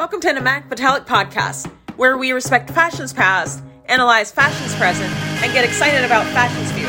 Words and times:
Welcome 0.00 0.20
to 0.20 0.32
the 0.32 0.40
Manic 0.40 0.70
Metallic 0.70 1.04
Podcast, 1.04 1.70
where 1.98 2.16
we 2.16 2.32
respect 2.32 2.70
fashion's 2.70 3.12
past, 3.12 3.62
analyze 3.84 4.32
fashion's 4.32 4.74
present, 4.76 5.12
and 5.44 5.52
get 5.52 5.62
excited 5.62 6.06
about 6.06 6.24
fashion's 6.32 6.72
future. 6.72 6.88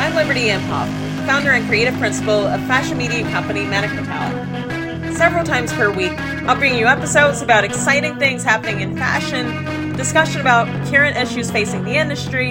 I'm 0.00 0.14
Liberty 0.14 0.46
Imhoff, 0.46 0.86
founder 1.26 1.50
and 1.50 1.66
creative 1.66 1.98
principal 1.98 2.46
of 2.46 2.60
fashion 2.68 2.98
media 2.98 3.28
company 3.32 3.64
Manic 3.64 3.92
Metallic. 3.94 5.16
Several 5.16 5.42
times 5.42 5.72
per 5.72 5.92
week, 5.92 6.12
I'll 6.46 6.54
bring 6.54 6.76
you 6.76 6.86
episodes 6.86 7.42
about 7.42 7.64
exciting 7.64 8.16
things 8.20 8.44
happening 8.44 8.80
in 8.80 8.96
fashion, 8.96 9.96
discussion 9.96 10.40
about 10.40 10.68
current 10.86 11.16
issues 11.16 11.50
facing 11.50 11.82
the 11.82 11.96
industry, 11.96 12.50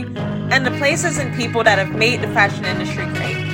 and 0.52 0.66
the 0.66 0.71
places 0.71 1.18
and 1.18 1.34
people 1.38 1.64
that 1.64 1.77
have 1.77 1.96
made 1.96 2.20
the 2.20 2.27
fashion 2.34 2.66
industry 2.66 3.05
great. 3.14 3.50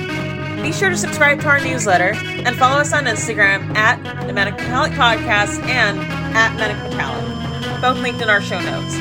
Be 0.65 0.71
sure 0.71 0.89
to 0.89 0.97
subscribe 0.97 1.39
to 1.41 1.47
our 1.47 1.59
newsletter 1.59 2.15
and 2.15 2.55
follow 2.55 2.79
us 2.79 2.91
on 2.91 3.05
Instagram 3.05 3.75
at 3.75 4.01
the 4.25 4.33
Manic 4.33 4.55
Metallic 4.55 4.93
Podcast 4.93 5.61
and 5.67 6.14
at 6.35 6.53
Manic 6.57 6.75
Metallic, 6.83 7.81
both 7.81 7.97
linked 7.99 8.21
in 8.21 8.29
our 8.29 8.41
show 8.41 8.59
notes. 8.59 8.97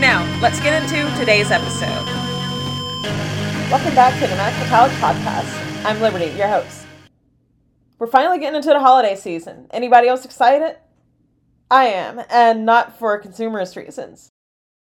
Now, 0.00 0.26
let's 0.40 0.58
get 0.60 0.82
into 0.82 1.14
today's 1.18 1.50
episode. 1.50 2.06
Welcome 3.70 3.94
back 3.94 4.14
to 4.14 4.26
the 4.26 4.34
Manic 4.34 4.58
Metallic 4.60 4.92
Podcast. 4.92 5.84
I'm 5.84 6.00
Liberty, 6.00 6.32
your 6.38 6.48
host. 6.48 6.86
We're 7.98 8.06
finally 8.06 8.38
getting 8.38 8.56
into 8.56 8.70
the 8.70 8.80
holiday 8.80 9.14
season. 9.14 9.66
Anybody 9.72 10.08
else 10.08 10.24
excited? 10.24 10.78
I 11.70 11.88
am, 11.88 12.22
and 12.30 12.64
not 12.64 12.98
for 12.98 13.20
consumerist 13.20 13.76
reasons. 13.76 14.30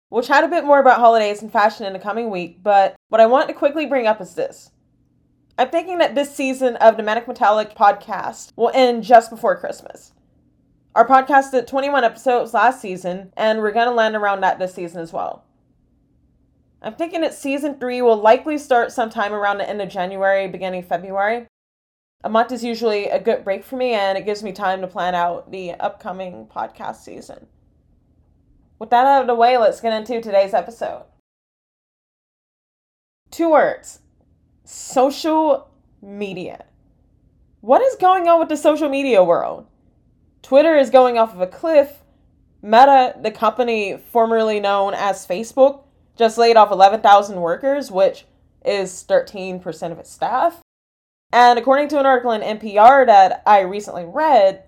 We'll 0.10 0.24
chat 0.24 0.44
a 0.44 0.50
bit 0.50 0.66
more 0.66 0.82
about 0.82 1.00
holidays 1.00 1.42
and 1.42 1.50
fashion 1.50 1.86
in 1.86 1.94
the 1.94 2.00
coming 2.00 2.30
week, 2.30 2.62
but 2.62 2.98
what 3.08 3.22
I 3.22 3.28
want 3.28 3.48
to 3.48 3.54
quickly 3.54 3.86
bring 3.86 4.08
up 4.08 4.20
is 4.20 4.36
this. 4.36 4.72
I'm 5.58 5.70
thinking 5.70 6.00
that 6.00 6.16
this 6.16 6.36
season 6.36 6.76
of 6.76 6.98
the 6.98 7.04
Manic 7.04 7.30
Metallic 7.30 7.76
podcast 7.76 8.52
will 8.58 8.72
end 8.74 9.06
just 9.06 9.30
before 9.30 9.56
Christmas. 9.56 10.12
Our 10.98 11.08
podcast 11.08 11.52
did 11.52 11.68
21 11.68 12.04
episodes 12.04 12.56
last 12.56 12.82
season, 12.82 13.32
and 13.38 13.60
we're 13.60 13.72
going 13.72 13.88
to 13.88 13.94
land 13.94 14.16
around 14.16 14.42
that 14.42 14.58
this 14.58 14.74
season 14.74 15.00
as 15.00 15.14
well. 15.14 15.46
I'm 16.82 16.96
thinking 16.96 17.22
that 17.22 17.36
season 17.36 17.78
three 17.78 18.02
will 18.02 18.18
likely 18.18 18.58
start 18.58 18.92
sometime 18.92 19.32
around 19.32 19.60
the 19.60 19.70
end 19.70 19.80
of 19.80 19.90
January, 19.90 20.48
beginning 20.48 20.82
February. 20.82 21.46
A 22.24 22.30
month 22.30 22.52
is 22.52 22.64
usually 22.64 23.06
a 23.10 23.20
good 23.20 23.44
break 23.44 23.64
for 23.64 23.76
me, 23.76 23.92
and 23.92 24.18
it 24.18 24.26
gives 24.26 24.42
me 24.42 24.52
time 24.52 24.82
to 24.82 24.88
plan 24.88 25.14
out 25.14 25.52
the 25.52 25.74
upcoming 25.74 26.48
podcast 26.48 26.96
season. 26.96 27.46
With 28.80 28.90
that 28.90 29.06
out 29.06 29.22
of 29.22 29.28
the 29.28 29.36
way, 29.36 29.56
let's 29.56 29.80
get 29.80 29.94
into 29.94 30.20
today's 30.20 30.56
episode. 30.56 31.04
Two 33.30 33.52
words 33.52 34.00
social 34.64 35.70
media. 36.02 36.66
What 37.62 37.84
is 37.84 37.98
going 37.98 38.28
on 38.28 38.40
with 38.40 38.50
the 38.50 38.58
social 38.58 38.90
media 38.90 39.24
world? 39.24 39.67
Twitter 40.48 40.78
is 40.78 40.90
going 40.90 41.18
off 41.18 41.34
of 41.34 41.42
a 41.42 41.48
cliff. 41.48 42.04
Meta, 42.62 43.14
the 43.22 43.32
company 43.32 44.00
formerly 44.14 44.62
known 44.62 44.94
as 44.94 45.28
Facebook, 45.28 45.84
just 46.18 46.38
laid 46.38 46.56
off 46.56 46.72
11,000 46.72 47.42
workers, 47.42 47.92
which 47.92 48.24
is 48.64 49.04
13% 49.10 49.92
of 49.92 50.00
its 50.00 50.10
staff. 50.10 50.62
And 51.34 51.60
according 51.60 51.90
to 51.90 52.00
an 52.00 52.06
article 52.06 52.32
in 52.32 52.60
NPR 52.60 53.06
that 53.08 53.44
I 53.46 53.60
recently 53.60 54.06
read, 54.06 54.64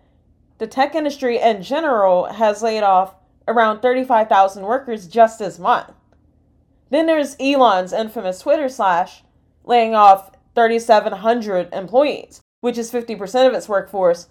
the 0.57 0.67
tech 0.67 0.95
industry 0.95 1.39
in 1.39 1.63
general 1.63 2.25
has 2.25 2.61
laid 2.61 2.83
off 2.83 3.15
around 3.47 3.79
35,000 3.79 4.63
workers 4.63 5.07
just 5.07 5.39
this 5.39 5.57
month. 5.57 5.93
Then 6.89 7.05
there's 7.05 7.37
Elon's 7.39 7.93
infamous 7.93 8.41
Twitter 8.41 8.67
slash, 8.67 9.23
laying 9.63 9.95
off 9.95 10.31
3,700 10.55 11.73
employees, 11.73 12.41
which 12.59 12.77
is 12.77 12.91
50% 12.91 13.47
of 13.47 13.53
its 13.53 13.69
workforce, 13.69 14.27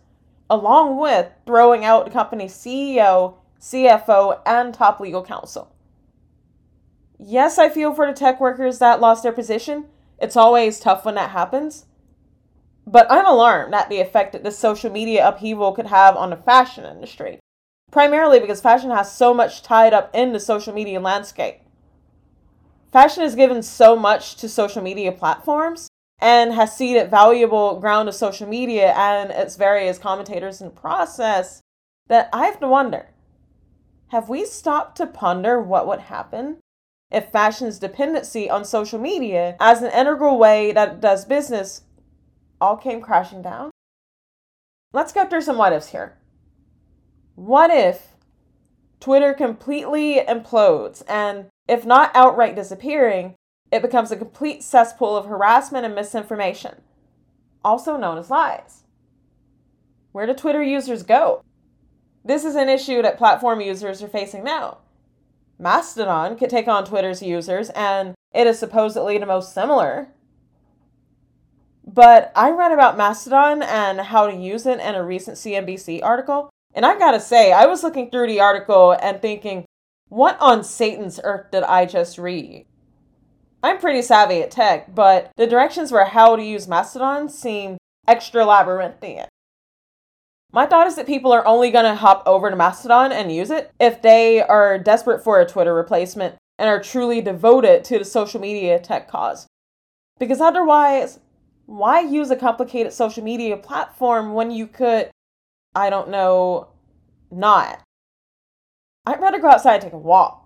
along 0.51 0.99
with 0.99 1.31
throwing 1.47 1.85
out 1.85 2.05
the 2.05 2.11
company's 2.11 2.55
CEO, 2.55 3.35
CFO, 3.61 4.41
and 4.47 4.73
top 4.73 5.01
legal 5.01 5.25
counsel. 5.25 5.75
Yes, 7.19 7.59
I 7.59 7.69
feel 7.69 7.93
for 7.93 8.07
the 8.07 8.13
tech 8.13 8.41
workers 8.41 8.79
that 8.79 9.01
lost 9.01 9.23
their 9.23 9.33
position. 9.33 9.87
It's 10.19 10.37
always 10.37 10.81
tough 10.81 11.05
when 11.05 11.17
that 11.17 11.31
happens. 11.31 11.87
But 12.87 13.11
I'm 13.11 13.27
alarmed 13.27 13.75
at 13.75 13.91
the 13.91 14.01
effect 14.01 14.33
that 14.33 14.45
this 14.45 14.59
social 14.59 14.91
media 14.91 15.27
upheaval 15.27 15.73
could 15.73 15.87
have 15.87 16.17
on 16.17 16.31
the 16.31 16.37
fashion 16.37 16.85
industry, 16.85 17.39
primarily 17.91 18.41
because 18.41 18.61
fashion 18.61 18.91
has 18.91 19.15
so 19.15 19.35
much 19.35 19.63
tied 19.63 19.93
up 19.93 20.11
in 20.15 20.33
the 20.33 20.41
social 20.41 20.73
media 20.73 21.01
landscape. 21.01 21.61
Fashion 22.91 23.23
has 23.23 23.35
given 23.35 23.63
so 23.63 23.95
much 23.95 24.37
to 24.37 24.49
social 24.49 24.83
media 24.83 25.13
platforms 25.13 25.89
and 26.21 26.53
has 26.53 26.77
ceded 26.77 27.11
valuable 27.11 27.79
ground 27.81 28.07
to 28.07 28.13
social 28.13 28.49
media 28.49 28.93
and 28.97 29.31
its 29.31 29.57
various 29.57 29.99
commentators 29.99 30.61
in 30.61 30.69
the 30.69 30.75
process 30.75 31.61
that 32.09 32.29
I 32.33 32.47
have 32.47 32.61
to 32.61 32.69
wonder 32.69 33.11
have 34.09 34.29
we 34.29 34.45
stopped 34.45 34.97
to 34.97 35.07
ponder 35.07 35.61
what 35.61 35.87
would 35.87 36.01
happen 36.01 36.59
if 37.11 37.31
fashion's 37.31 37.79
dependency 37.79 38.49
on 38.49 38.65
social 38.65 38.99
media 38.99 39.57
as 39.61 39.83
an 39.83 39.93
integral 39.93 40.39
way 40.39 40.73
that 40.73 41.01
does 41.01 41.25
business 41.25 41.83
all 42.61 42.77
came 42.77 43.01
crashing 43.01 43.43
down? 43.43 43.71
Let's 44.93 45.13
go 45.13 45.27
through 45.27 45.43
some 45.43 45.59
what 45.59 45.73
ifs 45.73 45.89
here. 45.89 46.17
What 47.35 47.71
if 47.71 48.15
Twitter 49.01 49.35
completely 49.35 50.21
implodes 50.27 51.03
and 51.07 51.47
if 51.69 51.85
not 51.85 52.11
outright 52.15 52.57
disappearing, 52.57 53.35
it 53.71 53.83
becomes 53.83 54.11
a 54.11 54.17
complete 54.17 54.63
cesspool 54.63 55.17
of 55.17 55.27
harassment 55.27 55.85
and 55.85 55.95
misinformation, 55.95 56.83
also 57.65 57.97
known 57.97 58.19
as 58.19 58.31
lies. 58.31 58.85
Where 60.13 60.27
do 60.27 60.35
Twitter 60.35 60.63
users 60.63 61.03
go? 61.03 61.43
This 62.25 62.45
is 62.45 62.57
an 62.57 62.69
issue 62.69 63.03
that 63.03 63.19
platform 63.19 63.61
users 63.61 64.03
are 64.03 64.09
facing 64.09 64.43
now. 64.43 64.79
Mastodon 65.59 66.37
could 66.37 66.51
take 66.51 66.69
on 66.69 66.85
Twitter's 66.85 67.23
users, 67.23 67.71
and 67.71 68.15
it 68.33 68.47
is 68.47 68.59
supposedly 68.59 69.19
the 69.19 69.27
most 69.27 69.53
similar. 69.53 70.09
But 71.85 72.33
I 72.37 72.51
read 72.51 72.73
about 72.73 72.97
Mastodon 72.97 73.63
and 73.63 74.01
how 74.01 74.27
to 74.27 74.37
use 74.37 74.67
it 74.67 74.79
in 74.79 74.95
a 74.95 75.05
recent 75.05 75.37
CNBC 75.37 76.03
article, 76.03 76.51
and 76.75 76.87
I 76.87 76.99
gotta 76.99 77.21
say, 77.21 77.53
I 77.53 77.67
was 77.67 77.83
looking 77.83 78.11
through 78.11 78.29
the 78.29 78.41
article 78.41 78.97
and 79.03 79.21
thinking, 79.21 79.65
what 80.09 80.37
on 80.41 80.65
Satan's 80.65 81.19
earth 81.25 81.51
did 81.51 81.63
I 81.65 81.87
just 81.87 82.19
read? 82.19 82.67
I'm 83.63 83.79
pretty 83.79 84.03
savvy 84.03 84.41
at 84.43 84.51
tech, 84.51 84.95
but 84.95 85.33
the 85.37 85.47
directions 85.47 85.91
for 85.91 86.05
how 86.05 86.37
to 86.37 86.43
use 86.43 86.69
Mastodon 86.69 87.29
seem 87.29 87.79
extra 88.07 88.45
labyrinthian. 88.45 89.27
My 90.53 90.65
thought 90.65 90.87
is 90.87 90.97
that 90.97 91.07
people 91.07 91.33
are 91.33 91.47
only 91.47 91.71
going 91.71 91.85
to 91.85 91.95
hop 91.95 92.23
over 92.25 92.49
to 92.49 92.57
Mastodon 92.57 93.13
and 93.13 93.31
use 93.31 93.51
it 93.51 93.71
if 93.79 94.01
they 94.01 94.41
are 94.41 94.79
desperate 94.79 95.23
for 95.23 95.41
a 95.41 95.47
Twitter 95.47 95.75
replacement 95.75 96.37
and 96.59 96.69
are 96.69 96.83
truly 96.83 97.21
devoted 97.21 97.85
to 97.85 97.99
the 97.99 98.05
social 98.05 98.41
media 98.41 98.79
tech 98.79 99.09
cause. 99.09 99.47
Because 100.19 100.41
otherwise, 100.41 101.21
why 101.67 102.01
use 102.01 102.31
a 102.31 102.37
complicated 102.37 102.93
social 102.93 103.23
media 103.23 103.57
platform 103.57 104.33
when 104.33 104.51
you 104.51 104.67
could, 104.67 105.11
I 105.75 105.91
don't 105.91 106.09
know, 106.09 106.69
not? 107.31 107.83
I'd 109.05 109.21
rather 109.21 109.39
go 109.39 109.49
outside 109.49 109.75
and 109.75 109.83
take 109.85 109.93
a 109.93 109.99
walk. 109.99 110.45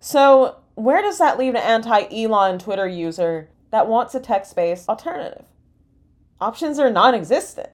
So, 0.00 0.58
where 0.78 1.02
does 1.02 1.18
that 1.18 1.38
leave 1.38 1.56
an 1.56 1.62
anti 1.62 2.06
Elon 2.22 2.58
Twitter 2.58 2.86
user 2.86 3.50
that 3.70 3.88
wants 3.88 4.14
a 4.14 4.20
text 4.20 4.54
based 4.54 4.88
alternative? 4.88 5.44
Options 6.40 6.78
are 6.78 6.88
non 6.88 7.14
existent. 7.14 7.70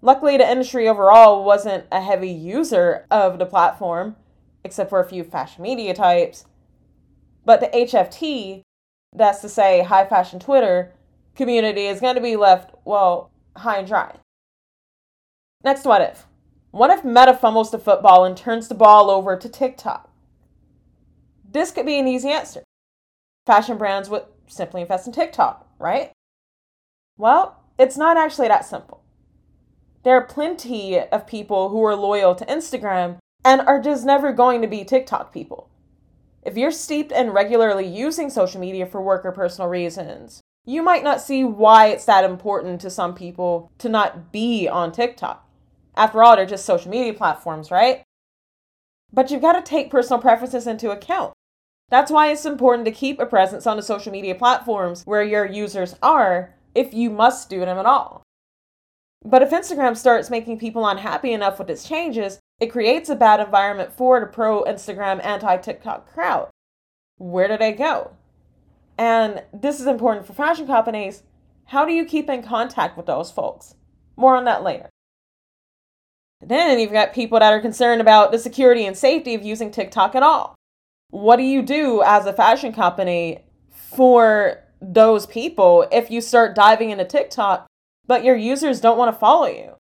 Luckily, 0.00 0.38
the 0.38 0.50
industry 0.50 0.88
overall 0.88 1.44
wasn't 1.44 1.84
a 1.92 2.00
heavy 2.00 2.30
user 2.30 3.06
of 3.10 3.38
the 3.38 3.44
platform, 3.44 4.16
except 4.64 4.88
for 4.88 5.00
a 5.00 5.08
few 5.08 5.22
fashion 5.22 5.62
media 5.62 5.92
types. 5.92 6.46
But 7.44 7.60
the 7.60 7.66
HFT, 7.66 8.62
that's 9.14 9.42
to 9.42 9.48
say, 9.50 9.82
high 9.82 10.06
fashion 10.06 10.40
Twitter, 10.40 10.94
community 11.34 11.84
is 11.84 12.00
going 12.00 12.14
to 12.14 12.22
be 12.22 12.34
left, 12.34 12.74
well, 12.86 13.30
high 13.56 13.76
and 13.76 13.86
dry. 13.86 14.16
Next, 15.62 15.84
what 15.84 16.00
if? 16.00 16.26
What 16.70 16.90
if 16.90 17.04
Meta 17.04 17.34
fumbles 17.34 17.70
the 17.70 17.78
football 17.78 18.24
and 18.24 18.34
turns 18.34 18.68
the 18.68 18.74
ball 18.74 19.10
over 19.10 19.36
to 19.36 19.48
TikTok? 19.50 20.09
This 21.52 21.72
could 21.72 21.86
be 21.86 21.98
an 21.98 22.06
easy 22.06 22.28
answer. 22.28 22.62
Fashion 23.46 23.76
brands 23.76 24.08
would 24.08 24.24
simply 24.46 24.82
invest 24.82 25.06
in 25.06 25.12
TikTok, 25.12 25.66
right? 25.78 26.12
Well, 27.16 27.62
it's 27.78 27.96
not 27.96 28.16
actually 28.16 28.48
that 28.48 28.64
simple. 28.64 29.02
There 30.04 30.16
are 30.16 30.24
plenty 30.24 30.98
of 30.98 31.26
people 31.26 31.70
who 31.70 31.84
are 31.84 31.96
loyal 31.96 32.34
to 32.36 32.46
Instagram 32.46 33.18
and 33.44 33.60
are 33.62 33.80
just 33.80 34.04
never 34.04 34.32
going 34.32 34.62
to 34.62 34.68
be 34.68 34.84
TikTok 34.84 35.32
people. 35.32 35.68
If 36.42 36.56
you're 36.56 36.70
steeped 36.70 37.12
in 37.12 37.30
regularly 37.30 37.86
using 37.86 38.30
social 38.30 38.60
media 38.60 38.86
for 38.86 39.02
work 39.02 39.24
or 39.24 39.32
personal 39.32 39.68
reasons, 39.68 40.40
you 40.64 40.82
might 40.82 41.04
not 41.04 41.20
see 41.20 41.42
why 41.42 41.88
it's 41.88 42.04
that 42.04 42.24
important 42.24 42.80
to 42.82 42.90
some 42.90 43.14
people 43.14 43.70
to 43.78 43.88
not 43.88 44.30
be 44.32 44.68
on 44.68 44.92
TikTok. 44.92 45.46
After 45.96 46.22
all, 46.22 46.36
they're 46.36 46.46
just 46.46 46.64
social 46.64 46.90
media 46.90 47.12
platforms, 47.12 47.70
right? 47.70 48.02
But 49.12 49.30
you've 49.30 49.42
got 49.42 49.52
to 49.52 49.62
take 49.62 49.90
personal 49.90 50.20
preferences 50.20 50.66
into 50.66 50.90
account. 50.90 51.32
That's 51.90 52.10
why 52.10 52.30
it's 52.30 52.46
important 52.46 52.86
to 52.86 52.92
keep 52.92 53.18
a 53.18 53.26
presence 53.26 53.66
on 53.66 53.76
the 53.76 53.82
social 53.82 54.12
media 54.12 54.34
platforms 54.34 55.02
where 55.04 55.24
your 55.24 55.44
users 55.44 55.96
are, 56.02 56.54
if 56.74 56.94
you 56.94 57.10
must 57.10 57.50
do 57.50 57.60
them 57.60 57.78
at 57.78 57.86
all. 57.86 58.22
But 59.24 59.42
if 59.42 59.50
Instagram 59.50 59.96
starts 59.96 60.30
making 60.30 60.58
people 60.58 60.86
unhappy 60.86 61.32
enough 61.32 61.58
with 61.58 61.68
its 61.68 61.86
changes, 61.86 62.38
It 62.60 62.70
creates 62.70 63.08
a 63.08 63.16
bad 63.16 63.40
environment 63.40 63.90
for 63.90 64.20
the 64.20 64.26
pro 64.26 64.62
Instagram, 64.64 65.24
anti 65.24 65.56
TikTok 65.56 66.12
crowd. 66.12 66.50
Where 67.16 67.48
do 67.48 67.56
they 67.56 67.72
go? 67.72 68.12
And 68.98 69.42
this 69.52 69.80
is 69.80 69.86
important 69.86 70.26
for 70.26 70.34
fashion 70.34 70.66
companies. 70.66 71.22
How 71.66 71.86
do 71.86 71.92
you 71.92 72.04
keep 72.04 72.28
in 72.28 72.42
contact 72.42 72.98
with 72.98 73.06
those 73.06 73.30
folks? 73.30 73.74
More 74.16 74.36
on 74.36 74.44
that 74.44 74.62
later. 74.62 74.90
Then 76.42 76.78
you've 76.78 76.92
got 76.92 77.14
people 77.14 77.38
that 77.38 77.52
are 77.52 77.60
concerned 77.60 78.00
about 78.02 78.30
the 78.30 78.38
security 78.38 78.84
and 78.84 78.96
safety 78.96 79.34
of 79.34 79.42
using 79.42 79.70
TikTok 79.70 80.14
at 80.14 80.22
all. 80.22 80.54
What 81.10 81.36
do 81.36 81.42
you 81.42 81.62
do 81.62 82.02
as 82.02 82.26
a 82.26 82.32
fashion 82.32 82.72
company 82.72 83.44
for 83.70 84.62
those 84.80 85.26
people 85.26 85.86
if 85.90 86.10
you 86.10 86.20
start 86.20 86.54
diving 86.54 86.90
into 86.90 87.04
TikTok, 87.04 87.66
but 88.06 88.24
your 88.24 88.36
users 88.36 88.80
don't 88.80 88.98
want 88.98 89.12
to 89.14 89.18
follow 89.18 89.46
you? 89.46 89.74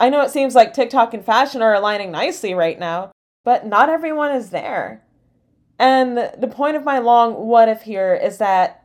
I 0.00 0.08
know 0.08 0.22
it 0.22 0.30
seems 0.30 0.54
like 0.54 0.72
TikTok 0.72 1.14
and 1.14 1.24
fashion 1.24 1.62
are 1.62 1.74
aligning 1.74 2.10
nicely 2.10 2.54
right 2.54 2.78
now, 2.78 3.12
but 3.44 3.66
not 3.66 3.90
everyone 3.90 4.34
is 4.34 4.50
there. 4.50 5.04
And 5.78 6.16
the 6.16 6.50
point 6.50 6.76
of 6.76 6.84
my 6.84 6.98
long 6.98 7.46
what 7.46 7.68
if 7.68 7.82
here 7.82 8.14
is 8.14 8.38
that 8.38 8.84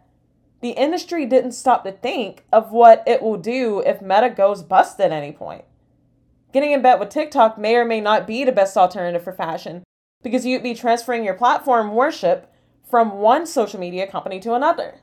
the 0.61 0.71
industry 0.71 1.25
didn't 1.25 1.53
stop 1.53 1.85
to 1.85 1.91
think 1.91 2.43
of 2.51 2.71
what 2.71 3.03
it 3.07 3.21
will 3.21 3.37
do 3.37 3.79
if 3.85 4.01
Meta 4.01 4.29
goes 4.29 4.61
bust 4.61 4.99
at 4.99 5.11
any 5.11 5.31
point. 5.31 5.63
Getting 6.51 6.71
in 6.71 6.81
bed 6.81 6.99
with 6.99 7.09
TikTok 7.09 7.57
may 7.57 7.75
or 7.75 7.85
may 7.85 8.01
not 8.01 8.27
be 8.27 8.43
the 8.43 8.51
best 8.51 8.75
alternative 8.75 9.23
for 9.23 9.31
fashion 9.31 9.83
because 10.23 10.45
you'd 10.45 10.63
be 10.63 10.73
transferring 10.73 11.23
your 11.23 11.33
platform 11.33 11.93
worship 11.93 12.53
from 12.89 13.19
one 13.19 13.45
social 13.45 13.79
media 13.79 14.07
company 14.07 14.39
to 14.39 14.53
another. 14.53 15.01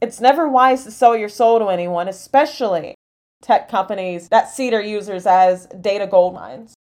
It's 0.00 0.20
never 0.20 0.48
wise 0.48 0.84
to 0.84 0.90
sell 0.90 1.16
your 1.16 1.28
soul 1.28 1.58
to 1.58 1.68
anyone, 1.68 2.08
especially 2.08 2.94
tech 3.42 3.68
companies 3.68 4.28
that 4.28 4.48
see 4.48 4.70
their 4.70 4.82
users 4.82 5.26
as 5.26 5.66
data 5.66 6.06
gold 6.06 6.34
mines. 6.34 6.74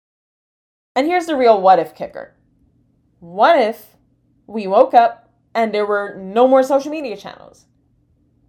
And 0.95 1.07
here's 1.07 1.25
the 1.25 1.35
real 1.35 1.59
what 1.59 1.79
if 1.79 1.95
kicker 1.95 2.35
what 3.21 3.59
if 3.59 3.95
we 4.47 4.65
woke 4.65 4.95
up 4.95 5.29
and 5.53 5.71
there 5.71 5.85
were 5.85 6.15
no 6.17 6.47
more 6.47 6.63
social 6.63 6.91
media 6.91 7.15
channels? 7.15 7.67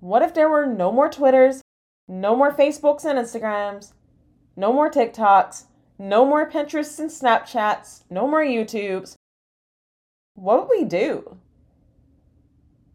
What 0.01 0.23
if 0.23 0.33
there 0.33 0.49
were 0.49 0.67
no 0.67 0.91
more 0.91 1.11
Twitters, 1.11 1.61
no 2.09 2.35
more 2.35 2.53
Facebooks 2.53 3.05
and 3.05 3.19
Instagrams, 3.19 3.93
no 4.57 4.73
more 4.73 4.91
TikToks, 4.91 5.67
no 6.03 6.27
more 6.27 6.51
Pinterests 6.51 6.99
and 6.99 7.09
Snapchats, 7.09 8.03
no 8.11 8.27
more 8.27 8.43
YouTubes? 8.43 9.15
What 10.35 10.69
would 10.69 10.77
we 10.77 10.85
do? 10.85 11.37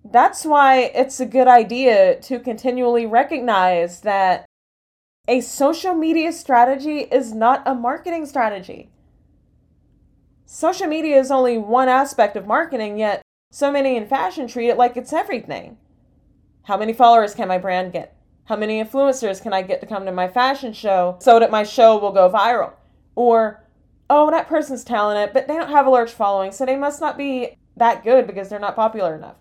That's 0.04 0.44
why 0.44 0.92
it's 0.94 1.21
a 1.21 1.25
good 1.25 1.48
idea 1.48 2.19
to 2.19 2.39
continually 2.39 3.06
recognize 3.06 4.01
that 4.01 4.45
a 5.25 5.39
social 5.39 5.94
media 5.94 6.33
strategy 6.33 7.00
is 7.00 7.33
not 7.33 7.63
a 7.65 7.74
marketing 7.74 8.25
strategy. 8.25 8.89
Social 10.45 10.88
media 10.88 11.18
is 11.18 11.31
only 11.31 11.57
one 11.57 11.88
aspect 11.88 12.36
of 12.36 12.45
marketing, 12.45 13.00
yet 13.00 13.21
so 13.51 13.71
many 13.71 13.95
in 13.95 14.06
fashion 14.06 14.48
treat 14.48 14.69
it 14.69 14.77
like 14.77 14.98
it's 14.98 15.13
everything. 15.13 15.77
How 16.63 16.75
many 16.75 16.92
followers 16.92 17.36
can 17.36 17.48
my 17.48 17.57
brand 17.57 17.94
get? 17.94 18.18
How 18.45 18.57
many 18.57 18.83
influencers 18.83 19.42
can 19.42 19.54
I 19.54 19.62
get 19.62 19.80
to 19.80 19.88
come 19.88 20.06
to 20.06 20.12
my 20.12 20.27
fashion 20.27 20.74
show 20.74 21.18
so 21.21 21.39
that 21.39 21.51
my 21.51 21.63
show 21.63 21.98
will 21.98 22.12
go 22.12 22.30
viral? 22.30 22.74
Or, 23.17 23.63
oh, 24.11 24.29
that 24.29 24.47
person's 24.47 24.83
talented, 24.83 25.33
but 25.33 25.47
they 25.47 25.57
don't 25.57 25.71
have 25.71 25.87
a 25.87 25.89
large 25.89 26.11
following, 26.11 26.51
so 26.51 26.65
they 26.67 26.75
must 26.75 27.01
not 27.01 27.17
be 27.17 27.57
that 27.75 28.03
good 28.03 28.27
because 28.27 28.47
they're 28.47 28.59
not 28.59 28.75
popular 28.75 29.15
enough. 29.15 29.37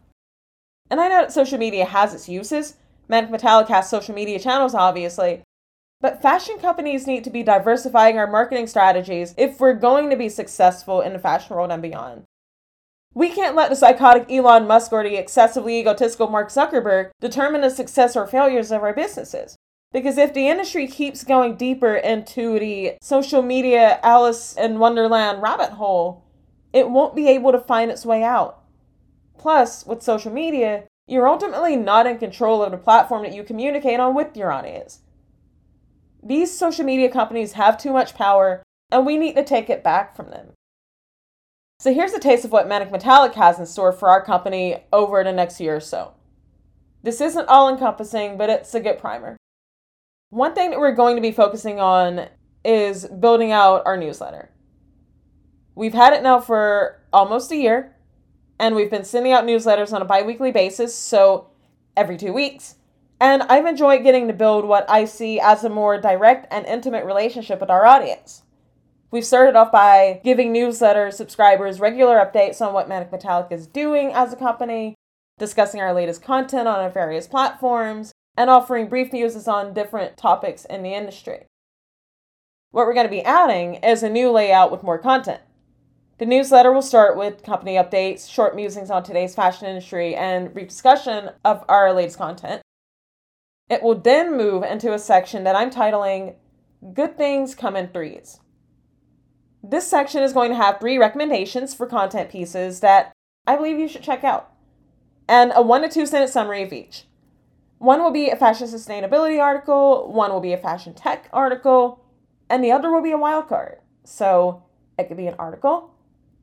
And 0.91 0.99
I 0.99 1.09
know 1.09 1.21
that 1.21 1.33
social 1.33 1.59
media 1.59 1.85
has 1.85 2.15
its 2.15 2.27
uses. 2.27 2.77
Manic 3.07 3.31
Metallic 3.31 3.69
has 3.69 3.91
social 3.91 4.15
media 4.15 4.39
channels, 4.39 4.75
obviously, 4.75 5.43
but 6.01 6.23
fashion 6.23 6.59
companies 6.59 7.07
need 7.07 7.23
to 7.25 7.31
be 7.31 7.43
diversifying 7.43 8.19
our 8.19 8.27
marketing 8.27 8.67
strategies 8.67 9.35
if 9.37 9.61
we're 9.61 9.75
going 9.75 10.09
to 10.09 10.17
be 10.17 10.31
successful 10.31 11.03
in 11.03 11.13
the 11.13 11.19
fashion 11.19 11.55
world 11.55 11.71
and 11.71 11.83
beyond. 11.83 12.25
We 13.13 13.29
can't 13.29 13.57
let 13.57 13.69
the 13.69 13.77
psychotic 13.77 14.31
Elon 14.31 14.67
Musk 14.67 14.91
or 14.93 15.03
the 15.03 15.17
excessively 15.17 15.79
egotistical 15.81 16.29
Mark 16.29 16.49
Zuckerberg 16.49 17.11
determine 17.21 17.61
the 17.61 17.71
success 17.71 18.17
or 18.17 18.27
failures 18.27 18.71
of 18.71 18.83
our 18.83 18.95
businesses. 18.95 19.56
Because 19.97 20.19
if 20.19 20.35
the 20.35 20.47
industry 20.47 20.87
keeps 20.87 21.25
going 21.25 21.57
deeper 21.57 21.97
into 21.97 22.59
the 22.59 22.99
social 23.01 23.41
media 23.41 23.99
Alice 24.03 24.55
in 24.55 24.79
Wonderland 24.79 25.41
rabbit 25.41 25.71
hole, 25.71 26.23
it 26.71 26.91
won't 26.91 27.17
be 27.17 27.29
able 27.29 27.51
to 27.53 27.59
find 27.59 27.91
its 27.91 28.05
way 28.05 28.23
out. 28.23 28.63
Plus, 29.39 29.87
with 29.87 30.03
social 30.03 30.31
media, 30.31 30.85
you're 31.07 31.27
ultimately 31.27 31.77
not 31.77 32.07
in 32.07 32.19
control 32.19 32.63
of 32.63 32.73
the 32.73 32.77
platform 32.77 33.23
that 33.23 33.33
you 33.33 33.43
communicate 33.43 33.99
on 33.99 34.15
with 34.15 34.37
your 34.37 34.53
audience. 34.53 35.01
These 36.23 36.53
social 36.53 36.85
media 36.85 37.11
companies 37.11 37.53
have 37.53 37.79
too 37.79 37.95
much 37.95 38.15
power, 38.15 38.63
and 38.93 39.07
we 39.07 39.17
need 39.17 39.35
to 39.37 39.45
take 39.45 39.71
it 39.71 39.83
back 39.83 40.15
from 40.15 40.29
them. 40.29 40.49
So 41.79 41.95
here's 41.95 42.13
a 42.13 42.21
taste 42.21 42.45
of 42.45 42.53
what 42.53 42.69
Manic 42.69 42.93
Metallic 42.93 43.33
has 43.33 43.59
in 43.59 43.65
store 43.65 43.95
for 43.95 44.11
our 44.11 44.23
company 44.23 44.85
over 44.93 45.25
the 45.25 45.33
next 45.33 45.59
year 45.59 45.77
or 45.77 45.81
so. 45.81 46.13
This 47.03 47.23
isn't 47.23 47.49
all 47.49 47.71
encompassing, 47.71 48.37
but 48.37 48.51
it's 48.51 48.75
a 48.75 48.81
good 48.81 48.99
primer. 48.99 49.39
One 50.31 50.55
thing 50.55 50.71
that 50.71 50.81
we're 50.81 50.93
going 50.93 51.17
to 51.17 51.23
be 51.23 51.31
focusing 51.31 51.79
on 51.79 52.29
is 52.65 53.07
building 53.07 53.53
out 53.53 53.83
our 53.87 53.97
newsletter. 53.97 54.51
We've 55.77 55.95
had 55.95 56.13
it 56.15 56.23
now 56.23 56.41
for 56.41 57.01
almost 57.13 57.53
a 57.53 57.57
year, 57.57 57.95
and 58.59 58.75
we've 58.75 58.91
been 58.91 59.05
sending 59.05 59.33
out 59.33 59.45
newsletters 59.45 59.93
on 59.93 60.03
a 60.03 60.05
bi 60.05 60.23
weekly 60.23 60.51
basis, 60.51 60.95
so 60.95 61.51
every 61.97 62.17
two 62.17 62.33
weeks. 62.33 62.75
And 63.21 63.45
I've 63.45 63.67
enjoyed 63.67 64.03
getting 64.03 64.27
to 64.27 64.35
build 64.35 64.65
what 64.65 64.89
I 64.91 65.05
see 65.05 65.39
as 65.39 65.63
a 65.63 65.69
more 65.69 66.01
direct 66.01 66.53
and 66.53 66.67
intimate 66.67 67.05
relationship 67.05 67.61
with 67.61 67.71
our 67.71 67.87
audience. 67.87 68.43
We've 69.13 69.25
started 69.25 69.55
off 69.55 69.71
by 69.71 70.21
giving 70.25 70.53
newsletter 70.53 71.13
subscribers 71.13 71.79
regular 71.79 72.17
updates 72.17 72.61
on 72.61 72.75
what 72.75 72.89
Manic 72.89 73.13
Metallic 73.13 73.53
is 73.53 73.69
doing 73.69 74.13
as 74.13 74.33
a 74.33 74.37
company, 74.37 74.97
discussing 75.39 75.81
our 75.81 75.95
latest 75.95 76.21
content 76.21 76.67
on 76.67 76.81
our 76.81 76.91
various 76.91 77.29
platforms, 77.29 78.13
and 78.37 78.51
offering 78.51 78.89
brief 78.89 79.13
news 79.13 79.49
on 79.49 79.73
different 79.73 80.17
topics 80.17 80.65
in 80.65 80.83
the 80.83 80.95
industry. 80.95 81.47
What 82.71 82.87
we're 82.87 82.95
going 82.95 83.07
to 83.07 83.11
be 83.11 83.23
adding 83.23 83.77
is 83.77 84.03
a 84.03 84.11
new 84.11 84.31
layout 84.31 84.71
with 84.71 84.83
more 84.83 84.99
content. 84.99 85.41
The 86.19 86.27
newsletter 86.27 86.73
will 86.73 86.83
start 86.83 87.17
with 87.17 87.43
company 87.43 87.75
updates, 87.75 88.31
short 88.31 88.57
musings 88.57 88.91
on 88.91 89.03
today's 89.03 89.35
fashion 89.35 89.69
industry, 89.69 90.15
and 90.15 90.53
brief 90.53 90.69
discussion 90.69 91.31
of 91.45 91.65
our 91.69 91.93
latest 91.93 92.19
content. 92.19 92.63
It 93.69 93.83
will 93.83 93.95
then 93.95 94.37
move 94.37 94.63
into 94.63 94.93
a 94.93 94.99
section 94.99 95.45
that 95.45 95.57
I'm 95.57 95.71
titling 95.71 96.37
Good 96.95 97.17
Things 97.17 97.55
Come 97.55 97.77
in 97.77 97.89
Threes. 97.89 98.41
This 99.63 99.89
section 99.89 100.23
is 100.23 100.33
going 100.33 100.51
to 100.51 100.57
have 100.57 100.79
three 100.79 100.99
recommendations 100.99 101.75
for 101.75 101.87
content 101.87 102.31
pieces 102.31 102.81
that 102.81 103.13
I 103.47 103.57
believe 103.57 103.79
you 103.79 103.89
should 103.89 104.03
check 104.03 104.23
out, 104.23 104.53
and 105.29 105.53
a 105.55 105.63
one 105.63 105.83
to 105.83 105.89
two 105.89 106.07
sentence 106.07 106.33
summary 106.33 106.63
of 106.63 106.73
each. 106.73 107.05
One 107.79 108.03
will 108.03 108.11
be 108.11 108.31
a 108.31 108.37
fashion 108.37 108.69
sustainability 108.69 109.41
article, 109.41 110.11
one 110.11 110.33
will 110.33 110.41
be 110.41 110.53
a 110.53 110.59
fashion 110.59 110.95
tech 110.95 111.29
article, 111.33 112.03
and 112.49 112.65
the 112.65 112.73
other 112.73 112.91
will 112.91 113.03
be 113.03 113.13
a 113.13 113.19
wild 113.19 113.49
card. 113.49 113.79
So 114.05 114.63
it 114.99 115.09
could 115.09 115.17
be 115.17 115.27
an 115.27 115.37
article, 115.39 115.95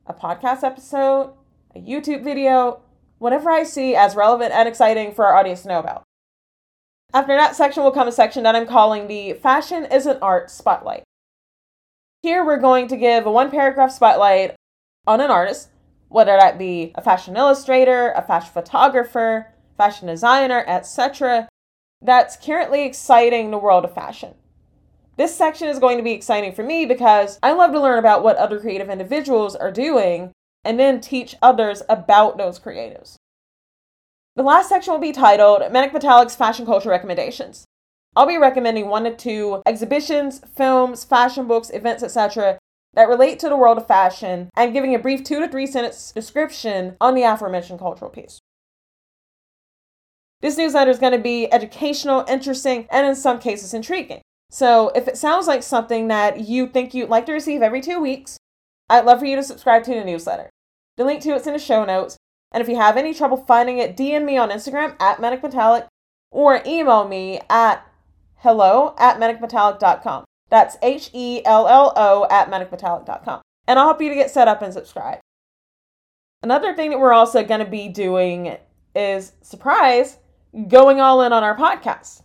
a 0.06 0.14
podcast 0.14 0.62
episode, 0.62 1.32
a 1.74 1.80
YouTube 1.80 2.22
video, 2.22 2.82
whatever 3.18 3.50
I 3.50 3.64
see 3.64 3.96
as 3.96 4.14
relevant 4.14 4.52
and 4.52 4.68
exciting 4.68 5.12
for 5.12 5.24
our 5.26 5.36
audience 5.36 5.62
to 5.62 5.68
know 5.68 5.80
about. 5.80 6.04
After 7.12 7.34
that 7.36 7.56
section 7.56 7.82
will 7.82 7.90
come 7.90 8.08
a 8.08 8.12
section 8.12 8.42
that 8.44 8.54
I'm 8.54 8.66
calling 8.66 9.06
the 9.06 9.34
Fashion 9.34 9.86
is 9.86 10.06
an 10.06 10.18
Art 10.20 10.50
Spotlight. 10.50 11.04
Here 12.22 12.44
we're 12.44 12.58
going 12.58 12.88
to 12.88 12.96
give 12.96 13.26
a 13.26 13.30
one 13.30 13.50
paragraph 13.50 13.92
spotlight 13.92 14.54
on 15.06 15.20
an 15.20 15.30
artist, 15.30 15.68
whether 16.08 16.36
that 16.36 16.58
be 16.58 16.92
a 16.96 17.02
fashion 17.02 17.36
illustrator, 17.36 18.12
a 18.12 18.22
fashion 18.22 18.50
photographer, 18.52 19.53
fashion 19.76 20.08
designer, 20.08 20.64
etc., 20.66 21.48
that's 22.00 22.36
currently 22.36 22.84
exciting 22.84 23.50
the 23.50 23.58
world 23.58 23.84
of 23.84 23.94
fashion. 23.94 24.34
This 25.16 25.34
section 25.34 25.68
is 25.68 25.78
going 25.78 25.96
to 25.96 26.02
be 26.02 26.12
exciting 26.12 26.52
for 26.52 26.62
me 26.62 26.84
because 26.84 27.38
I 27.42 27.52
love 27.52 27.72
to 27.72 27.80
learn 27.80 27.98
about 27.98 28.22
what 28.22 28.36
other 28.36 28.58
creative 28.58 28.90
individuals 28.90 29.54
are 29.54 29.70
doing 29.70 30.32
and 30.64 30.78
then 30.78 31.00
teach 31.00 31.36
others 31.40 31.82
about 31.88 32.36
those 32.36 32.58
creatives. 32.58 33.16
The 34.36 34.42
last 34.42 34.68
section 34.68 34.92
will 34.92 35.00
be 35.00 35.12
titled 35.12 35.70
Manic 35.70 35.92
Metallic's 35.92 36.34
Fashion 36.34 36.66
Culture 36.66 36.88
Recommendations. 36.88 37.64
I'll 38.16 38.26
be 38.26 38.36
recommending 38.36 38.88
one 38.88 39.04
to 39.04 39.14
two 39.14 39.62
exhibitions, 39.66 40.40
films, 40.56 41.04
fashion 41.04 41.46
books, 41.46 41.70
events, 41.70 42.02
etc. 42.02 42.58
that 42.94 43.08
relate 43.08 43.38
to 43.40 43.48
the 43.48 43.56
world 43.56 43.78
of 43.78 43.86
fashion 43.86 44.50
and 44.56 44.72
giving 44.72 44.94
a 44.94 44.98
brief 44.98 45.22
two 45.22 45.40
to 45.40 45.48
three 45.48 45.66
sentence 45.66 46.12
description 46.12 46.96
on 47.00 47.14
the 47.14 47.22
aforementioned 47.22 47.78
cultural 47.78 48.10
piece. 48.10 48.40
This 50.44 50.58
newsletter 50.58 50.90
is 50.90 50.98
going 50.98 51.14
to 51.14 51.18
be 51.18 51.50
educational, 51.50 52.22
interesting, 52.28 52.86
and 52.90 53.06
in 53.06 53.16
some 53.16 53.38
cases 53.38 53.72
intriguing. 53.72 54.20
So 54.50 54.92
if 54.94 55.08
it 55.08 55.16
sounds 55.16 55.46
like 55.46 55.62
something 55.62 56.08
that 56.08 56.40
you 56.40 56.66
think 56.66 56.92
you'd 56.92 57.08
like 57.08 57.24
to 57.24 57.32
receive 57.32 57.62
every 57.62 57.80
two 57.80 57.98
weeks, 57.98 58.36
I'd 58.90 59.06
love 59.06 59.20
for 59.20 59.24
you 59.24 59.36
to 59.36 59.42
subscribe 59.42 59.84
to 59.84 59.94
the 59.94 60.04
newsletter. 60.04 60.50
The 60.98 61.04
link 61.06 61.22
to 61.22 61.34
it's 61.34 61.46
in 61.46 61.54
the 61.54 61.58
show 61.58 61.86
notes, 61.86 62.18
and 62.52 62.60
if 62.60 62.68
you 62.68 62.76
have 62.76 62.98
any 62.98 63.14
trouble 63.14 63.38
finding 63.38 63.78
it, 63.78 63.96
DM 63.96 64.26
me 64.26 64.36
on 64.36 64.50
Instagram 64.50 65.00
at 65.00 65.16
manicmetallic 65.16 65.86
or 66.30 66.60
email 66.66 67.08
me 67.08 67.40
at 67.48 67.82
hello 68.36 68.94
at 68.98 69.18
manicmetallic.com. 69.18 70.26
That's 70.50 70.76
H 70.82 71.08
E 71.14 71.40
L 71.46 71.66
L 71.66 71.94
O 71.96 72.26
at 72.30 72.50
manicmetallic.com. 72.50 73.40
And 73.66 73.78
I'll 73.78 73.86
help 73.86 74.02
you 74.02 74.10
to 74.10 74.14
get 74.14 74.30
set 74.30 74.46
up 74.46 74.60
and 74.60 74.74
subscribe. 74.74 75.20
Another 76.42 76.74
thing 76.74 76.90
that 76.90 77.00
we're 77.00 77.14
also 77.14 77.42
going 77.42 77.64
to 77.64 77.70
be 77.70 77.88
doing 77.88 78.58
is, 78.94 79.32
surprise, 79.40 80.18
going 80.68 81.00
all 81.00 81.20
in 81.22 81.32
on 81.32 81.42
our 81.42 81.56
podcast. 81.56 82.22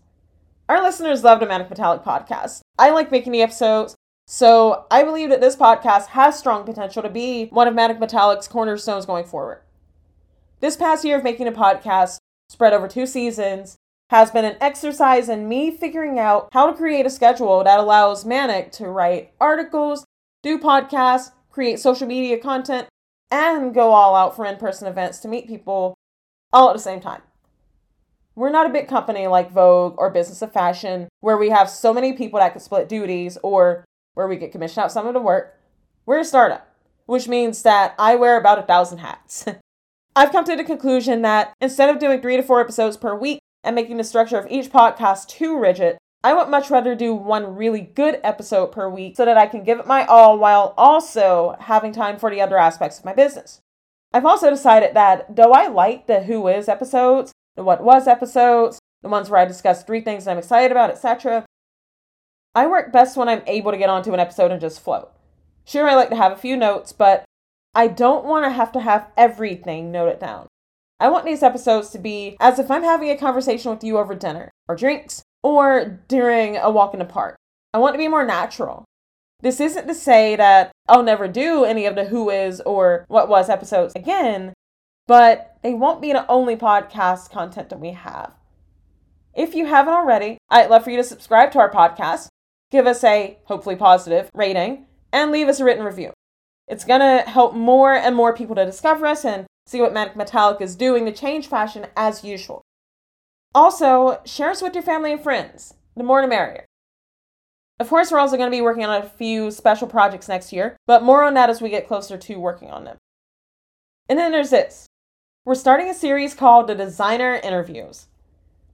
Our 0.67 0.83
listeners 0.83 1.23
love 1.23 1.39
the 1.39 1.47
Manic 1.47 1.69
Metallic 1.69 2.03
podcast. 2.03 2.61
I 2.77 2.91
like 2.91 3.11
making 3.11 3.31
the 3.31 3.41
episodes, 3.41 3.95
so 4.27 4.85
I 4.91 5.03
believe 5.03 5.29
that 5.29 5.41
this 5.41 5.55
podcast 5.55 6.07
has 6.07 6.37
strong 6.37 6.63
potential 6.63 7.01
to 7.01 7.09
be 7.09 7.47
one 7.47 7.67
of 7.67 7.73
Manic 7.73 7.99
Metallic's 7.99 8.47
cornerstones 8.47 9.07
going 9.07 9.25
forward. 9.25 9.61
This 10.59 10.75
past 10.75 11.03
year 11.03 11.17
of 11.17 11.23
making 11.23 11.47
a 11.47 11.51
podcast, 11.51 12.19
spread 12.49 12.73
over 12.73 12.87
two 12.87 13.07
seasons, 13.07 13.77
has 14.11 14.29
been 14.29 14.45
an 14.45 14.57
exercise 14.61 15.27
in 15.27 15.49
me 15.49 15.71
figuring 15.71 16.19
out 16.19 16.49
how 16.51 16.69
to 16.69 16.77
create 16.77 17.07
a 17.07 17.09
schedule 17.09 17.63
that 17.63 17.79
allows 17.79 18.25
Manic 18.25 18.71
to 18.73 18.87
write 18.87 19.31
articles, 19.39 20.05
do 20.43 20.59
podcasts, 20.59 21.31
create 21.49 21.79
social 21.79 22.07
media 22.07 22.37
content, 22.37 22.87
and 23.31 23.73
go 23.73 23.91
all 23.91 24.15
out 24.15 24.35
for 24.35 24.45
in 24.45 24.57
person 24.57 24.87
events 24.87 25.17
to 25.19 25.27
meet 25.27 25.47
people 25.47 25.95
all 26.53 26.69
at 26.69 26.73
the 26.73 26.79
same 26.79 26.99
time. 26.99 27.21
We're 28.39 28.51
not 28.51 28.67
a 28.67 28.71
big 28.71 28.87
company 28.87 29.27
like 29.27 29.51
Vogue 29.51 29.95
or 29.97 30.09
Business 30.09 30.41
of 30.41 30.53
Fashion 30.53 31.09
where 31.19 31.35
we 31.35 31.49
have 31.49 31.69
so 31.69 31.93
many 31.93 32.13
people 32.13 32.39
that 32.39 32.53
can 32.53 32.61
split 32.61 32.87
duties 32.87 33.37
or 33.43 33.83
where 34.13 34.29
we 34.29 34.37
get 34.37 34.53
commissioned 34.53 34.85
out 34.85 34.93
some 34.93 35.05
of 35.05 35.13
the 35.13 35.19
work. 35.19 35.59
We're 36.05 36.19
a 36.19 36.23
startup, 36.23 36.65
which 37.05 37.27
means 37.27 37.63
that 37.63 37.95
I 37.99 38.15
wear 38.15 38.37
about 38.37 38.57
a 38.57 38.61
thousand 38.61 38.99
hats. 38.99 39.43
I've 40.15 40.31
come 40.31 40.45
to 40.45 40.55
the 40.55 40.63
conclusion 40.63 41.21
that 41.23 41.51
instead 41.59 41.89
of 41.89 41.99
doing 41.99 42.21
three 42.21 42.37
to 42.37 42.41
four 42.41 42.61
episodes 42.61 42.95
per 42.95 43.13
week 43.13 43.39
and 43.61 43.75
making 43.75 43.97
the 43.97 44.05
structure 44.05 44.37
of 44.37 44.49
each 44.49 44.71
podcast 44.71 45.27
too 45.27 45.59
rigid, 45.59 45.97
I 46.23 46.33
would 46.33 46.47
much 46.47 46.69
rather 46.69 46.95
do 46.95 47.13
one 47.13 47.57
really 47.57 47.81
good 47.81 48.21
episode 48.23 48.67
per 48.67 48.87
week 48.87 49.17
so 49.17 49.25
that 49.25 49.37
I 49.37 49.47
can 49.47 49.65
give 49.65 49.79
it 49.79 49.85
my 49.85 50.05
all 50.05 50.39
while 50.39 50.73
also 50.77 51.57
having 51.59 51.91
time 51.91 52.17
for 52.17 52.31
the 52.31 52.39
other 52.39 52.57
aspects 52.57 52.99
of 52.99 53.03
my 53.03 53.13
business. 53.13 53.59
I've 54.13 54.25
also 54.25 54.49
decided 54.49 54.93
that 54.93 55.35
though 55.35 55.51
I 55.51 55.67
like 55.67 56.07
the 56.07 56.21
Who 56.21 56.47
Is 56.47 56.69
episodes, 56.69 57.33
the 57.55 57.63
What 57.63 57.83
Was 57.83 58.07
episodes, 58.07 58.79
the 59.01 59.09
ones 59.09 59.29
where 59.29 59.39
I 59.39 59.45
discuss 59.45 59.83
three 59.83 60.01
things 60.01 60.27
I'm 60.27 60.37
excited 60.37 60.71
about, 60.71 60.91
etc., 60.91 61.45
I 62.55 62.67
work 62.67 62.91
best 62.91 63.15
when 63.15 63.29
I'm 63.29 63.43
able 63.45 63.71
to 63.71 63.77
get 63.77 63.89
onto 63.89 64.13
an 64.13 64.19
episode 64.19 64.51
and 64.51 64.59
just 64.59 64.81
float. 64.81 65.11
Sure, 65.65 65.87
I 65.87 65.95
like 65.95 66.09
to 66.09 66.15
have 66.15 66.31
a 66.31 66.37
few 66.37 66.57
notes, 66.57 66.91
but 66.91 67.23
I 67.75 67.87
don't 67.87 68.25
want 68.25 68.45
to 68.45 68.49
have 68.49 68.71
to 68.71 68.79
have 68.79 69.07
everything 69.15 69.91
noted 69.91 70.19
down. 70.19 70.47
I 70.99 71.09
want 71.09 71.25
these 71.25 71.43
episodes 71.43 71.91
to 71.91 71.99
be 71.99 72.35
as 72.39 72.59
if 72.59 72.69
I'm 72.69 72.83
having 72.83 73.09
a 73.09 73.17
conversation 73.17 73.71
with 73.71 73.83
you 73.83 73.97
over 73.97 74.15
dinner, 74.15 74.49
or 74.67 74.75
drinks, 74.75 75.21
or 75.43 75.99
during 76.07 76.57
a 76.57 76.69
walk 76.69 76.93
in 76.93 76.99
the 76.99 77.05
park. 77.05 77.37
I 77.73 77.77
want 77.77 77.93
to 77.93 77.99
be 77.99 78.07
more 78.07 78.25
natural. 78.25 78.83
This 79.41 79.61
isn't 79.61 79.87
to 79.87 79.93
say 79.93 80.35
that 80.35 80.71
I'll 80.89 81.03
never 81.03 81.27
do 81.27 81.63
any 81.63 81.85
of 81.85 81.95
the 81.95 82.05
Who 82.05 82.29
Is 82.29 82.59
or 82.61 83.05
What 83.07 83.29
Was 83.29 83.49
episodes 83.49 83.93
again, 83.95 84.53
but 85.09 85.57
they 85.63 85.73
won't 85.73 86.03
be 86.03 86.13
the 86.13 86.29
only 86.29 86.55
podcast 86.55 87.31
content 87.31 87.69
that 87.69 87.79
we 87.79 87.93
have. 87.93 88.31
If 89.33 89.55
you 89.55 89.65
haven't 89.65 89.95
already, 89.95 90.37
I'd 90.51 90.69
love 90.69 90.83
for 90.83 90.91
you 90.91 90.97
to 90.97 91.03
subscribe 91.03 91.51
to 91.53 91.59
our 91.59 91.71
podcast, 91.71 92.27
give 92.69 92.85
us 92.85 93.03
a 93.03 93.39
hopefully 93.45 93.75
positive 93.75 94.29
rating, 94.35 94.85
and 95.11 95.31
leave 95.31 95.47
us 95.47 95.59
a 95.59 95.65
written 95.65 95.83
review. 95.83 96.13
It's 96.67 96.85
going 96.85 96.99
to 96.99 97.27
help 97.27 97.55
more 97.55 97.95
and 97.95 98.15
more 98.15 98.35
people 98.35 98.53
to 98.53 98.65
discover 98.65 99.07
us 99.07 99.25
and 99.25 99.47
see 99.65 99.81
what 99.81 99.93
Manic 99.93 100.15
Metallic 100.15 100.61
is 100.61 100.75
doing 100.75 101.05
to 101.05 101.11
change 101.11 101.47
fashion 101.47 101.87
as 101.97 102.23
usual. 102.23 102.61
Also, 103.55 104.21
share 104.25 104.51
us 104.51 104.61
with 104.61 104.75
your 104.75 104.83
family 104.83 105.11
and 105.11 105.23
friends. 105.23 105.73
The 105.97 106.03
more 106.03 106.21
the 106.21 106.27
merrier. 106.27 106.65
Of 107.79 107.89
course, 107.89 108.11
we're 108.11 108.19
also 108.19 108.37
going 108.37 108.51
to 108.51 108.55
be 108.55 108.61
working 108.61 108.85
on 108.85 109.01
a 109.01 109.09
few 109.09 109.49
special 109.49 109.87
projects 109.87 110.27
next 110.27 110.53
year, 110.53 110.77
but 110.85 111.01
more 111.01 111.23
on 111.23 111.33
that 111.33 111.49
as 111.49 111.63
we 111.63 111.69
get 111.69 111.87
closer 111.87 112.15
to 112.15 112.35
working 112.35 112.69
on 112.69 112.83
them. 112.83 112.97
And 114.07 114.19
then 114.19 114.31
there's 114.31 114.51
this 114.51 114.85
we're 115.49 115.55
starting 115.55 115.89
a 115.89 115.95
series 115.95 116.35
called 116.35 116.67
The 116.67 116.75
Designer 116.75 117.41
Interviews. 117.43 118.05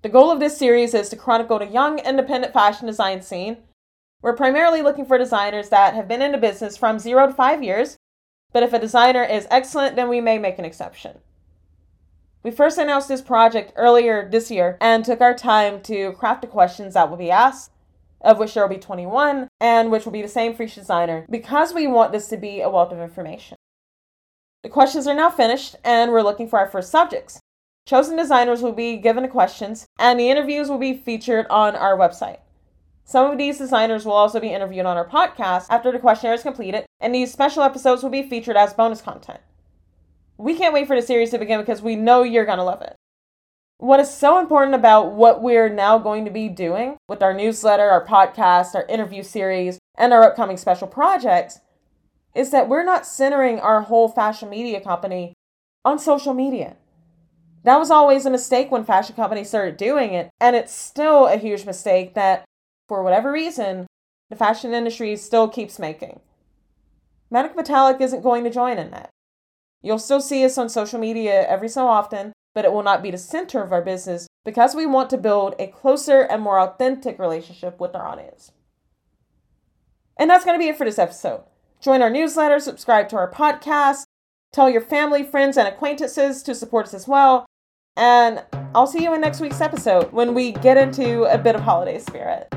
The 0.02 0.10
goal 0.10 0.30
of 0.30 0.42
this 0.42 0.58
series 0.58 0.94
is 0.94 1.08
to 1.08 1.16
chronicle 1.16 1.58
the 1.58 1.68
young 1.68 2.00
independent 2.00 2.52
fashion 2.52 2.86
design 2.86 3.22
scene. 3.22 3.60
We're 4.22 4.36
primarily 4.36 4.82
looking 4.82 5.06
for 5.06 5.18
designers 5.18 5.70
that 5.70 5.94
have 5.94 6.10
been 6.10 6.22
in 6.22 6.34
the 6.34 6.38
business 6.38 6.76
from 6.76 7.00
zero 7.00 7.28
to 7.28 7.34
five 7.34 7.64
years, 7.64 7.96
but 8.52 8.62
if 8.62 8.74
a 8.74 8.80
designer 8.80 9.24
is 9.24 9.48
excellent, 9.50 9.96
then 9.96 10.10
we 10.10 10.20
may 10.20 10.38
make 10.38 10.60
an 10.60 10.66
exception. 10.66 11.20
We 12.44 12.52
first 12.52 12.78
announced 12.78 13.08
this 13.08 13.22
project 13.22 13.72
earlier 13.78 14.28
this 14.30 14.52
year 14.52 14.78
and 14.82 15.06
took 15.06 15.22
our 15.22 15.34
time 15.34 15.82
to 15.84 16.12
craft 16.12 16.42
the 16.42 16.48
questions 16.48 16.96
that 16.96 17.10
will 17.10 17.16
be 17.16 17.32
asked, 17.32 17.72
of 18.20 18.38
which 18.38 18.54
there 18.54 18.68
will 18.68 18.76
be 18.76 18.82
21, 18.82 19.48
and 19.62 19.92
which 19.92 20.04
will 20.04 20.12
be 20.12 20.22
the 20.22 20.28
same 20.28 20.54
for 20.54 20.64
each 20.64 20.76
designer, 20.76 21.26
because 21.30 21.74
we 21.74 21.88
want 21.88 22.12
this 22.12 22.28
to 22.28 22.36
be 22.36 22.60
a 22.60 22.70
wealth 22.70 22.92
of 22.92 23.00
information. 23.00 23.55
The 24.66 24.70
questions 24.70 25.06
are 25.06 25.14
now 25.14 25.30
finished, 25.30 25.76
and 25.84 26.12
we're 26.12 26.24
looking 26.24 26.48
for 26.48 26.58
our 26.58 26.66
first 26.66 26.90
subjects. 26.90 27.40
Chosen 27.86 28.18
designers 28.18 28.64
will 28.64 28.72
be 28.72 28.98
given 28.98 29.22
the 29.22 29.30
questions, 29.30 29.86
and 30.00 30.20
the 30.20 30.32
interviews 30.32 30.70
will 30.70 30.80
be 30.80 30.98
featured 30.98 31.46
on 31.52 31.76
our 31.76 31.96
website. 31.96 32.40
Some 33.04 33.30
of 33.30 33.38
these 33.38 33.60
designers 33.60 34.06
will 34.06 34.14
also 34.14 34.40
be 34.40 34.52
interviewed 34.52 34.88
on 34.88 34.98
our 34.98 35.08
podcast 35.08 35.68
after 35.70 35.92
the 35.92 36.00
questionnaire 36.00 36.34
is 36.34 36.42
completed, 36.42 36.88
and 37.00 37.14
these 37.14 37.32
special 37.32 37.62
episodes 37.62 38.02
will 38.02 38.10
be 38.10 38.28
featured 38.28 38.58
as 38.58 38.74
bonus 38.74 39.04
content. 39.04 39.40
We 40.36 40.56
can't 40.56 40.74
wait 40.74 40.88
for 40.88 40.96
the 40.96 41.06
series 41.06 41.30
to 41.30 41.38
begin 41.38 41.60
because 41.60 41.84
we 41.84 41.96
know 41.96 42.24
you're 42.24 42.44
going 42.44 42.58
to 42.58 42.64
love 42.64 42.82
it. 42.82 42.96
What 43.78 44.00
is 44.00 44.12
so 44.12 44.40
important 44.40 44.74
about 44.74 45.12
what 45.12 45.44
we're 45.44 45.70
now 45.70 46.00
going 46.00 46.26
to 46.26 46.32
be 46.32 46.50
doing 46.50 46.98
with 47.08 47.22
our 47.22 47.36
newsletter, 47.36 47.88
our 47.88 48.04
podcast, 48.04 48.74
our 48.74 48.88
interview 48.88 49.22
series, 49.22 49.78
and 49.96 50.12
our 50.12 50.24
upcoming 50.24 50.58
special 50.58 50.88
projects 50.88 51.60
is 52.36 52.52
that 52.52 52.68
we're 52.68 52.84
not 52.84 53.06
centering 53.06 53.60
our 53.60 53.82
whole 53.82 54.10
fashion 54.10 54.50
media 54.50 54.82
company 54.82 55.34
on 55.84 55.98
social 55.98 56.34
media. 56.34 56.76
That 57.64 57.80
was 57.80 57.90
always 57.90 58.26
a 58.26 58.30
mistake 58.30 58.70
when 58.70 58.84
fashion 58.84 59.16
companies 59.16 59.50
started 59.50 59.78
doing 59.78 60.14
it, 60.14 60.30
and 60.40 60.56
it's 60.56 60.74
still 60.74 61.26
a 61.26 61.38
huge 61.38 61.66
mistake 61.66 62.14
that, 62.14 62.46
for 62.88 63.02
whatever 63.02 63.32
reason, 63.32 63.88
the 64.30 64.36
fashion 64.36 64.74
industry 64.74 65.16
still 65.16 65.48
keeps 65.48 65.80
making. 65.80 66.20
Manic 67.32 67.56
Metallic 67.56 68.00
isn't 68.02 68.22
going 68.22 68.44
to 68.44 68.50
join 68.50 68.78
in 68.78 68.92
that. 68.92 69.10
You'll 69.82 69.98
still 70.00 70.22
see 70.22 70.44
us 70.46 70.58
on 70.58 70.70
social 70.70 71.00
media 71.00 71.48
every 71.48 71.70
so 71.70 71.88
often, 71.88 72.34
but 72.54 72.66
it 72.66 72.72
will 72.72 72.84
not 72.84 73.02
be 73.02 73.12
the 73.12 73.18
center 73.18 73.64
of 73.64 73.72
our 73.72 73.82
business 73.82 74.28
because 74.44 74.76
we 74.76 74.86
want 74.86 75.10
to 75.10 75.18
build 75.18 75.56
a 75.58 75.68
closer 75.68 76.22
and 76.22 76.42
more 76.42 76.60
authentic 76.60 77.18
relationship 77.18 77.80
with 77.80 77.96
our 77.96 78.06
audience. 78.06 78.52
And 80.18 80.30
that's 80.30 80.46
going 80.46 80.58
to 80.58 80.64
be 80.64 80.70
it 80.70 80.78
for 80.78 80.86
this 80.86 81.00
episode. 81.00 81.44
Join 81.86 82.02
our 82.02 82.10
newsletter, 82.10 82.60
subscribe 82.60 83.10
to 83.10 83.16
our 83.16 83.32
podcast, 83.32 84.06
tell 84.52 84.68
your 84.68 84.82
family, 84.82 85.22
friends, 85.22 85.56
and 85.56 85.68
acquaintances 85.68 86.42
to 86.42 86.56
support 86.56 86.88
us 86.88 86.96
as 86.96 87.08
well. 87.08 87.46
And 87.96 88.44
I'll 88.74 88.88
see 88.88 89.04
you 89.04 89.14
in 89.14 89.22
next 89.22 89.40
week's 89.40 89.62
episode 89.62 90.12
when 90.12 90.34
we 90.34 90.54
get 90.54 90.78
into 90.78 91.26
a 91.26 91.38
bit 91.38 91.54
of 91.54 91.62
holiday 91.62 92.00
spirit. 92.00 92.52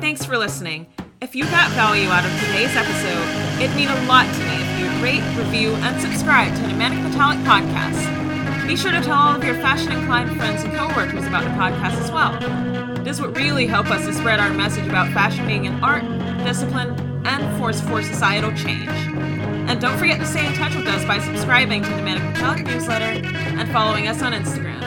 Thanks 0.00 0.24
for 0.24 0.36
listening. 0.36 0.88
If 1.20 1.36
you 1.36 1.44
got 1.44 1.70
value 1.74 2.08
out 2.08 2.24
of 2.24 2.32
today's 2.40 2.74
episode, 2.74 3.62
it'd 3.62 3.76
mean 3.76 3.86
a 3.86 4.06
lot 4.06 4.26
to 4.34 4.40
me 4.40 4.56
if 4.56 4.80
you'd 4.80 5.00
rate, 5.00 5.22
review, 5.38 5.74
and 5.76 6.02
subscribe 6.02 6.52
to 6.56 6.62
the 6.62 6.74
Manic 6.74 6.98
Metallic 7.04 7.38
Podcast. 7.46 8.66
Be 8.66 8.74
sure 8.74 8.90
to 8.90 9.00
tell 9.00 9.16
all 9.16 9.36
of 9.36 9.44
your 9.44 9.54
fashion 9.54 9.92
inclined 9.92 10.36
friends 10.36 10.64
and 10.64 10.72
coworkers 10.72 11.24
about 11.28 11.44
the 11.44 11.50
podcast 11.50 12.02
as 12.02 12.10
well. 12.10 13.04
This 13.04 13.20
would 13.20 13.36
really 13.36 13.68
help 13.68 13.92
us 13.92 14.04
to 14.06 14.12
spread 14.12 14.40
our 14.40 14.52
message 14.52 14.88
about 14.88 15.12
fashion 15.12 15.46
being 15.46 15.68
an 15.68 15.84
art, 15.84 16.02
discipline, 16.44 16.90
and 17.26 17.58
force 17.58 17.80
for 17.80 18.02
societal 18.02 18.52
change. 18.52 18.88
And 19.68 19.80
don't 19.80 19.98
forget 19.98 20.20
to 20.20 20.26
stay 20.26 20.46
in 20.46 20.52
touch 20.54 20.76
with 20.76 20.86
us 20.86 21.04
by 21.04 21.18
subscribing 21.18 21.82
to 21.82 21.88
the 21.88 22.02
Manic 22.02 22.22
Metallic 22.22 22.66
newsletter 22.66 23.26
and 23.26 23.68
following 23.72 24.08
us 24.08 24.22
on 24.22 24.32
Instagram. 24.32 24.80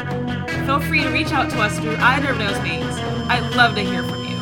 Feel 0.65 0.79
free 0.79 1.03
to 1.03 1.09
reach 1.09 1.31
out 1.31 1.49
to 1.49 1.59
us 1.59 1.77
through 1.79 1.95
either 1.97 2.29
of 2.29 2.37
those 2.37 2.61
means. 2.61 2.85
I'd 3.27 3.55
love 3.55 3.75
to 3.75 3.81
hear 3.81 4.03
from 4.03 4.23
you. 4.23 4.37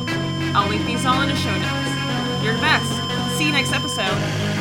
I'll 0.53 0.69
link 0.69 0.86
these 0.86 1.05
all 1.05 1.22
in 1.22 1.29
the 1.29 1.36
show 1.36 1.51
notes. 1.51 2.43
You're 2.43 2.53
the 2.53 2.62
best. 2.62 3.38
See 3.38 3.45
you 3.45 3.51
next 3.51 3.74
episode. 3.74 4.54